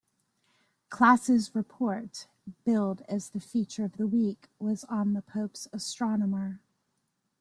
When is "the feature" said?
3.29-3.85